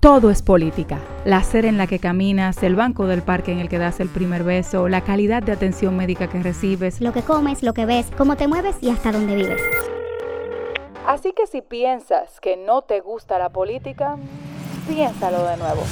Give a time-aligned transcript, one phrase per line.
[0.00, 1.00] Todo es política.
[1.24, 4.08] La acera en la que caminas, el banco del parque en el que das el
[4.08, 8.06] primer beso, la calidad de atención médica que recibes, lo que comes, lo que ves,
[8.16, 9.60] cómo te mueves y hasta dónde vives.
[11.04, 14.18] Así que si piensas que no te gusta la política,
[14.86, 15.82] piénsalo de nuevo.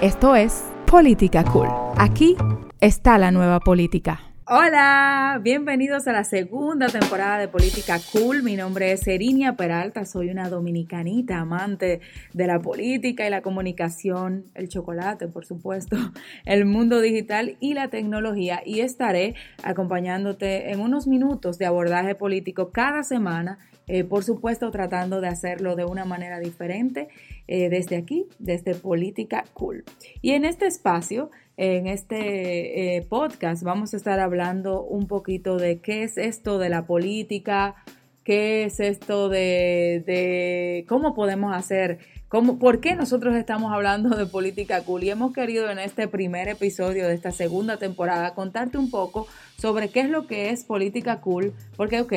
[0.00, 1.68] Esto es Política Cool.
[1.96, 2.36] Aquí
[2.80, 4.33] está la nueva política.
[4.46, 8.42] Hola, bienvenidos a la segunda temporada de Política Cool.
[8.42, 12.02] Mi nombre es Erinia Peralta, soy una dominicanita amante
[12.34, 15.96] de la política y la comunicación, el chocolate, por supuesto,
[16.44, 22.70] el mundo digital y la tecnología y estaré acompañándote en unos minutos de abordaje político
[22.70, 27.08] cada semana, eh, por supuesto tratando de hacerlo de una manera diferente
[27.46, 29.84] eh, desde aquí, desde Política Cool.
[30.22, 35.78] Y en este espacio en este eh, podcast vamos a estar hablando un poquito de
[35.78, 37.76] qué es esto de la política,
[38.24, 44.82] qué es esto de, cómo podemos hacer, cómo, por qué nosotros estamos hablando de política
[44.82, 45.04] cool.
[45.04, 49.90] Y hemos querido en este primer episodio de esta segunda temporada contarte un poco sobre
[49.90, 52.14] qué es lo que es política cool, porque, ok,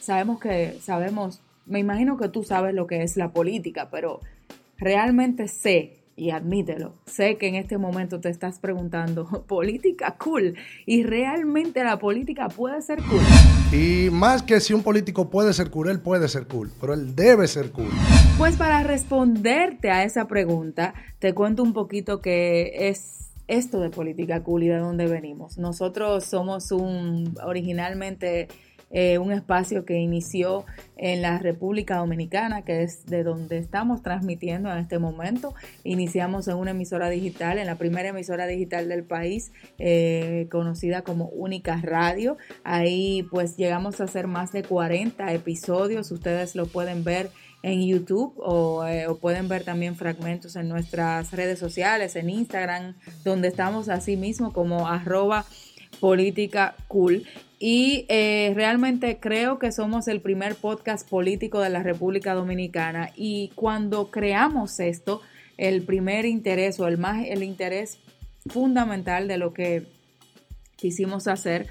[0.00, 4.20] sabemos que, sabemos, me imagino que tú sabes lo que es la política, pero
[4.78, 10.54] realmente sé y admítelo, sé que en este momento te estás preguntando, política cool,
[10.86, 13.22] y realmente la política puede ser cool.
[13.72, 17.16] Y más que si un político puede ser cool, él puede ser cool, pero él
[17.16, 17.90] debe ser cool.
[18.38, 24.42] Pues para responderte a esa pregunta, te cuento un poquito qué es esto de política
[24.42, 25.58] cool y de dónde venimos.
[25.58, 28.48] Nosotros somos un originalmente
[28.96, 30.64] eh, un espacio que inició
[30.96, 35.52] en la República Dominicana, que es de donde estamos transmitiendo en este momento.
[35.82, 41.24] Iniciamos en una emisora digital, en la primera emisora digital del país, eh, conocida como
[41.30, 42.38] Única Radio.
[42.62, 47.30] Ahí pues llegamos a hacer más de 40 episodios, ustedes lo pueden ver
[47.64, 52.94] en YouTube o, eh, o, pueden ver también fragmentos en nuestras redes sociales, en Instagram,
[53.24, 55.46] donde estamos así mismo como arroba
[55.98, 57.24] política cool.
[57.66, 63.10] Y eh, realmente creo que somos el primer podcast político de la República Dominicana.
[63.16, 65.22] Y cuando creamos esto,
[65.56, 68.00] el primer interés o el más el interés
[68.50, 69.86] fundamental de lo que
[70.76, 71.66] quisimos hacer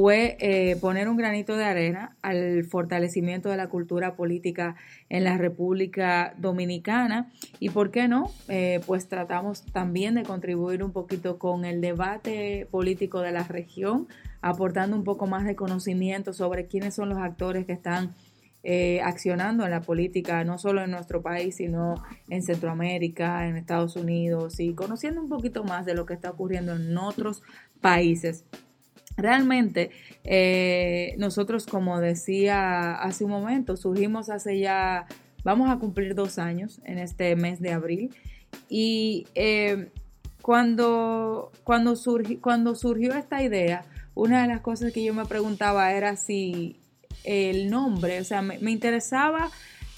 [0.00, 4.76] fue eh, poner un granito de arena al fortalecimiento de la cultura política
[5.08, 8.30] en la República Dominicana y, ¿por qué no?
[8.46, 14.06] Eh, pues tratamos también de contribuir un poquito con el debate político de la región,
[14.40, 18.14] aportando un poco más de conocimiento sobre quiénes son los actores que están
[18.62, 21.96] eh, accionando en la política, no solo en nuestro país, sino
[22.28, 26.76] en Centroamérica, en Estados Unidos y conociendo un poquito más de lo que está ocurriendo
[26.76, 27.42] en otros
[27.80, 28.44] países.
[29.18, 29.90] Realmente,
[30.22, 35.06] eh, nosotros, como decía hace un momento, surgimos hace ya,
[35.42, 38.14] vamos a cumplir dos años en este mes de abril.
[38.68, 39.90] Y eh,
[40.40, 41.94] cuando, cuando,
[42.40, 43.84] cuando surgió esta idea,
[44.14, 46.76] una de las cosas que yo me preguntaba era si
[47.24, 49.50] el nombre, o sea, me, interesaba,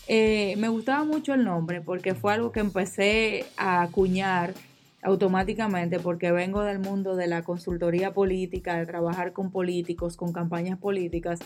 [0.08, 4.54] eh, me gustaba mucho el nombre porque fue algo que empecé a acuñar
[5.02, 10.78] automáticamente porque vengo del mundo de la consultoría política, de trabajar con políticos, con campañas
[10.78, 11.40] políticas,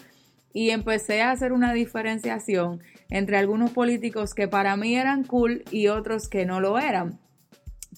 [0.52, 5.88] y empecé a hacer una diferenciación entre algunos políticos que para mí eran cool y
[5.88, 7.18] otros que no lo eran.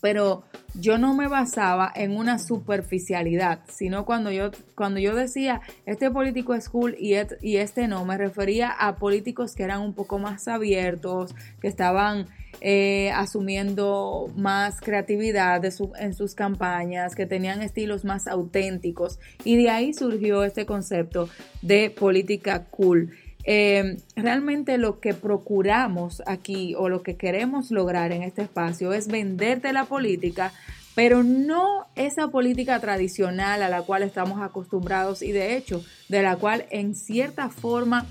[0.00, 6.10] Pero yo no me basaba en una superficialidad, sino cuando yo, cuando yo decía, este
[6.10, 10.18] político es cool y, y este no, me refería a políticos que eran un poco
[10.18, 12.26] más abiertos, que estaban
[12.62, 19.18] eh, asumiendo más creatividad en sus campañas, que tenían estilos más auténticos.
[19.44, 21.28] Y de ahí surgió este concepto
[21.60, 23.12] de política cool.
[23.48, 29.06] Eh, realmente lo que procuramos aquí o lo que queremos lograr en este espacio es
[29.06, 30.52] venderte la política,
[30.96, 36.34] pero no esa política tradicional a la cual estamos acostumbrados y de hecho de la
[36.36, 38.04] cual en cierta forma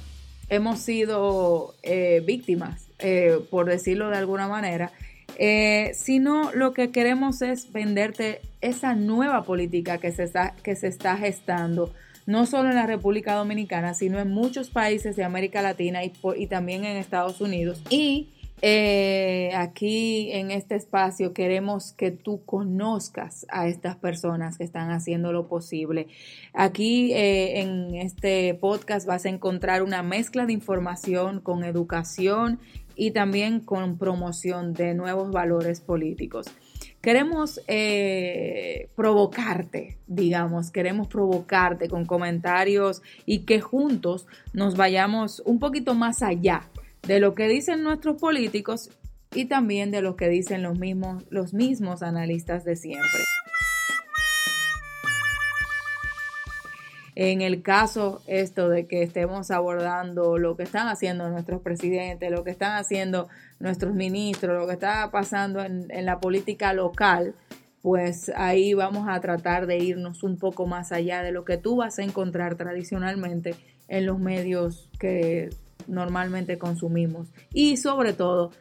[0.47, 4.93] hemos sido eh, víctimas eh, por decirlo de alguna manera,
[5.95, 11.17] sino lo que queremos es venderte esa nueva política que se está, que se está
[11.17, 11.91] gestando,
[12.25, 16.85] no solo en la República Dominicana, sino en muchos países de América Latina y, también
[16.85, 17.81] en Estados Unidos.
[17.89, 18.29] Y
[18.61, 25.31] eh, aquí en este espacio queremos que tú conozcas a estas personas que están haciendo
[25.31, 26.07] lo posible.
[26.53, 32.59] Aquí en este podcast vas a encontrar una mezcla de información con educación
[32.95, 36.47] y también con promoción de nuevos valores políticos.
[37.05, 45.93] Queremos eh, provocarte, digamos, queremos provocarte con comentarios y que juntos nos vayamos un poquito
[45.93, 46.67] más allá
[47.03, 48.89] de lo que dicen nuestros políticos
[49.35, 53.21] y también de lo que dicen los mismos, los mismos analistas de siempre.
[57.15, 62.43] En el caso esto de que estemos abordando lo que están haciendo nuestros presidentes, lo
[62.43, 63.29] que están haciendo
[63.59, 67.33] nuestros ministros, lo que está pasando en, en la política local,
[67.81, 71.77] pues ahí vamos a tratar de irnos un poco más allá de lo que tú
[71.77, 73.55] vas a encontrar tradicionalmente
[73.87, 75.49] en los medios que
[75.87, 77.27] normalmente consumimos.
[77.53, 78.51] Y sobre todo,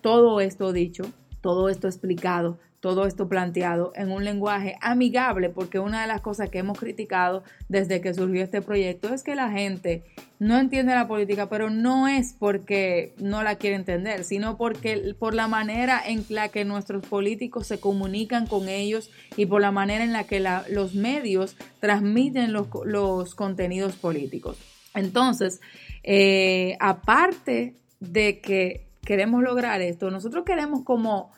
[0.00, 1.04] todo esto dicho,
[1.40, 6.48] todo esto explicado, todo esto planteado en un lenguaje amigable, porque una de las cosas
[6.48, 10.02] que hemos criticado desde que surgió este proyecto es que la gente
[10.38, 15.34] no entiende la política, pero no es porque no la quiere entender, sino porque por
[15.34, 20.02] la manera en la que nuestros políticos se comunican con ellos y por la manera
[20.02, 24.56] en la que los medios transmiten los, contenidos políticos.
[24.94, 25.60] Entonces,
[26.02, 31.32] eh, aparte de que queremos lograr esto, nosotros queremos como,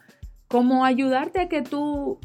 [0.53, 2.19] como ayudarte a que tú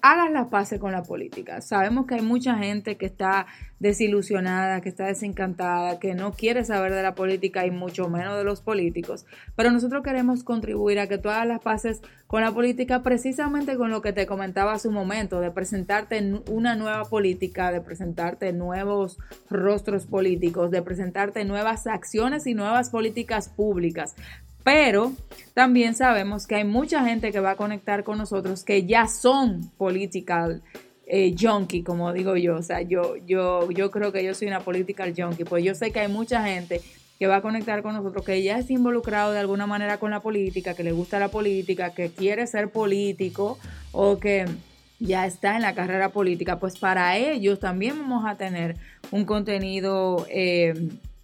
[0.00, 1.60] hagas la paz con la política.
[1.60, 3.46] Sabemos que hay mucha gente que está
[3.78, 8.42] desilusionada, que está desencantada, que no quiere saber de la política y mucho menos de
[8.42, 13.04] los políticos, pero nosotros queremos contribuir a que tú hagas las paces con la política
[13.04, 16.20] precisamente con lo que te comentaba hace un momento, de presentarte
[16.50, 19.18] una nueva política, de presentarte nuevos
[19.50, 24.16] rostros políticos, de presentarte nuevas acciones y nuevas políticas públicas
[24.64, 25.12] pero
[25.54, 29.70] también sabemos que hay mucha gente que va a conectar con nosotros que ya son
[29.76, 30.62] political
[31.06, 32.56] eh, junkie, como digo yo.
[32.56, 35.44] O sea, yo, yo, yo creo que yo soy una political junkie.
[35.44, 36.80] Pues yo sé que hay mucha gente
[37.18, 40.20] que va a conectar con nosotros, que ya es involucrado de alguna manera con la
[40.20, 43.58] política, que le gusta la política, que quiere ser político
[43.92, 44.46] o que
[44.98, 48.76] ya está en la carrera política, pues para ellos también vamos a tener
[49.10, 50.74] un contenido eh,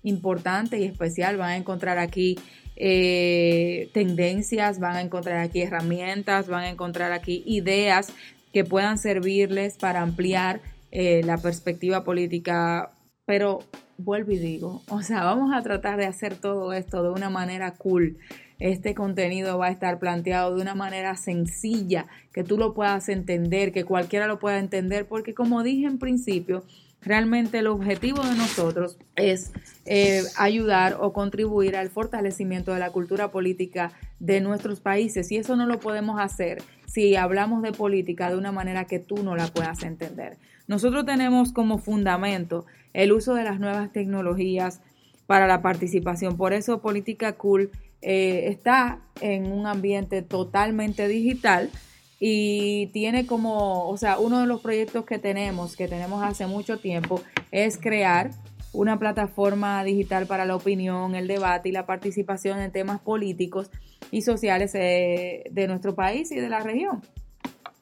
[0.03, 1.37] importante y especial.
[1.37, 2.39] Van a encontrar aquí
[2.81, 8.13] eh, tendencias, van a encontrar aquí herramientas, van a encontrar aquí ideas
[8.53, 10.61] que puedan servirles para ampliar
[10.93, 12.93] eh, la perspectiva política.
[13.27, 13.65] Pero
[13.99, 17.73] vuelvo y digo, o sea, vamos a tratar de hacer todo esto de una manera
[17.73, 18.17] cool.
[18.61, 23.73] Este contenido va a estar planteado de una manera sencilla, que tú lo puedas entender,
[23.73, 26.65] que cualquiera lo pueda entender, porque como dije en principio,
[27.03, 29.53] Realmente el objetivo de nosotros es
[29.87, 35.55] eh, ayudar o contribuir al fortalecimiento de la cultura política de nuestros países y eso
[35.55, 39.47] no lo podemos hacer si hablamos de política de una manera que tú no la
[39.47, 40.39] puedas entender.
[40.67, 44.81] Nosotros tenemos como fundamento el uso de las nuevas tecnologías
[45.27, 46.37] para la participación.
[46.37, 47.71] Por eso Política Cool
[48.03, 51.71] eh, está en un ambiente totalmente digital
[52.21, 56.79] y tiene como, o sea, uno de los proyectos que tenemos, que tenemos hace mucho
[56.79, 58.31] tiempo, es crear
[58.73, 63.71] una plataforma digital para la opinión, el debate y la participación en temas políticos
[64.11, 67.03] y sociales eh, de nuestro país y de la región.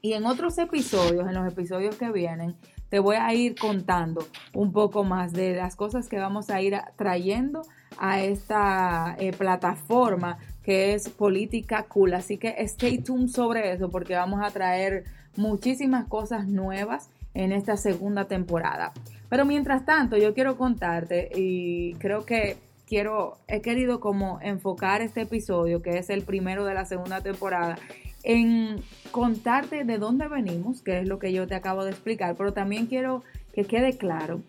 [0.02, 2.54] Y en otros episodios, en los episodios que vienen,
[2.88, 4.24] te voy a ir contando
[4.54, 7.62] un poco más de las cosas que vamos a ir trayendo
[7.98, 12.12] a esta eh, plataforma que es política cool.
[12.14, 15.04] Así que stay tuned sobre eso porque vamos a traer
[15.36, 18.92] muchísimas cosas nuevas en esta segunda temporada.
[19.28, 25.20] Pero mientras tanto, yo quiero contarte y creo que quiero, he querido como enfocar este
[25.20, 27.78] episodio, que es el primero de la segunda temporada,
[28.24, 32.52] en contarte de dónde venimos, que es lo que yo te acabo de explicar, pero
[32.52, 33.22] también quiero
[33.55, 34.41] que quede claro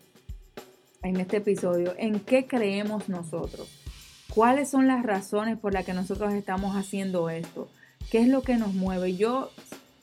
[1.04, 3.87] en este episodio en qué creemos nosotros.
[4.38, 7.68] ¿Cuáles son las razones por las que nosotros estamos haciendo esto?
[8.08, 9.16] ¿Qué es lo que nos mueve?
[9.16, 9.50] Yo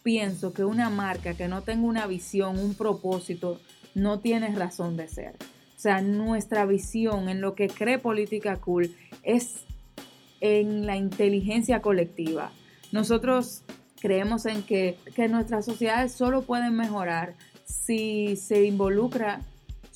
[0.03, 3.61] pienso que una marca que no tenga una visión, un propósito,
[3.93, 5.35] no tiene razón de ser.
[5.77, 9.63] O sea, nuestra visión en lo que cree Política Cool es
[10.41, 12.51] en la inteligencia colectiva.
[12.91, 13.63] Nosotros
[14.01, 19.39] creemos en que, que nuestras sociedades solo pueden mejorar si se involucra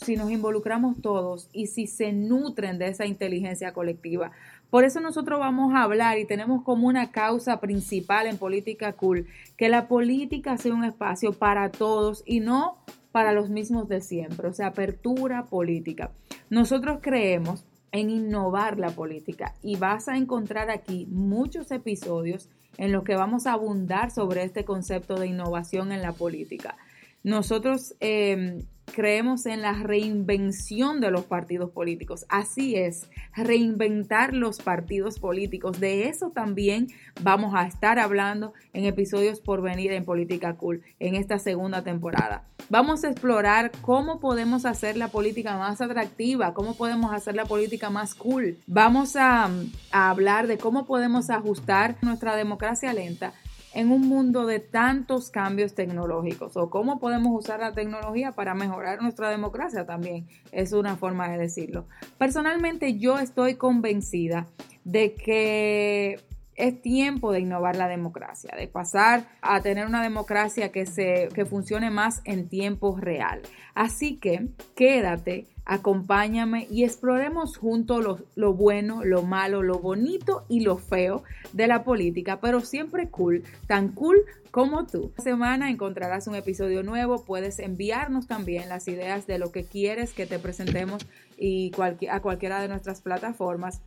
[0.03, 4.31] si nos involucramos todos y si se nutren de esa inteligencia colectiva.
[4.69, 9.27] Por eso nosotros vamos a hablar y tenemos como una causa principal en Política Cool
[9.57, 12.77] que la política sea un espacio para todos y no
[13.11, 16.11] para los mismos de siempre, o sea, apertura política.
[16.49, 23.03] Nosotros creemos en innovar la política y vas a encontrar aquí muchos episodios en los
[23.03, 26.77] que vamos a abundar sobre este concepto de innovación en la política.
[27.23, 32.25] Nosotros eh, creemos en la reinvención de los partidos políticos.
[32.29, 35.79] Así es, reinventar los partidos políticos.
[35.79, 36.87] De eso también
[37.21, 42.43] vamos a estar hablando en episodios por venir en Política Cool en esta segunda temporada.
[42.69, 47.89] Vamos a explorar cómo podemos hacer la política más atractiva, cómo podemos hacer la política
[47.89, 48.57] más cool.
[48.67, 49.49] Vamos a
[49.91, 53.33] hablar de cómo podemos ajustar nuestra democracia lenta
[53.73, 59.01] en un mundo de tantos cambios tecnológicos o cómo podemos usar la tecnología para mejorar
[59.01, 61.85] nuestra democracia también es una forma de decirlo.
[62.17, 64.47] Personalmente yo estoy convencida
[64.83, 66.19] de que
[66.59, 71.45] es tiempo de innovar la democracia, de pasar a tener una democracia que, se, que
[71.45, 73.41] funcione más en tiempo real.
[73.73, 80.59] Así que quédate, acompáñame y exploremos juntos lo, lo, bueno, lo malo, lo bonito y
[80.59, 81.23] lo feo
[81.53, 84.17] de la política, pero siempre cool, tan cool
[84.51, 85.09] como tú.
[85.09, 90.11] Esta semana encontrarás un episodio nuevo, puedes enviarnos también las ideas de lo que quieres
[90.11, 91.71] que te presentemos y
[92.09, 93.81] a cualquiera de nuestras plataformas.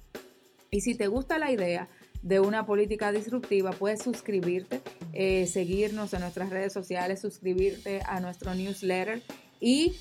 [0.70, 1.88] Y si te gusta la idea,
[2.22, 4.80] de una política disruptiva, puedes suscribirte,
[5.12, 9.22] eh, seguirnos en nuestras redes sociales, suscribirte a nuestro newsletter
[9.60, 9.96] y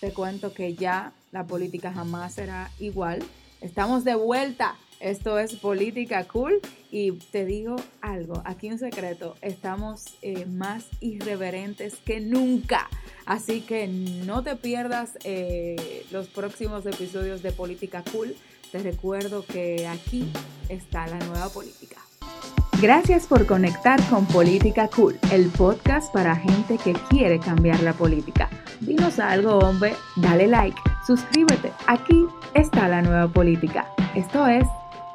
[0.00, 3.22] te cuento que ya la política jamás será igual.
[3.60, 4.76] Estamos de vuelta.
[5.00, 6.60] Esto es Política Cool
[6.90, 12.88] y te digo algo, aquí un secreto, estamos eh, más irreverentes que nunca.
[13.26, 18.34] Así que no te pierdas eh, los próximos episodios de Política Cool.
[18.72, 20.26] Te recuerdo que aquí
[20.68, 21.96] está la nueva política.
[22.80, 28.50] Gracias por conectar con Política Cool, el podcast para gente que quiere cambiar la política.
[28.80, 31.72] Dinos algo, hombre, dale like, suscríbete.
[31.86, 33.86] Aquí está la nueva política.
[34.14, 34.66] Esto es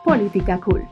[0.04, 0.88] Política Cool.